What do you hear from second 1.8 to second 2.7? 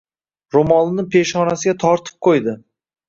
tortib qo‘ydi.